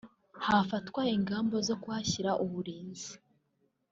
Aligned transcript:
hafatwa 0.45 1.01
ingamba 1.15 1.57
zo 1.67 1.75
kuhashyira 1.81 2.31
uburinzi 2.45 3.11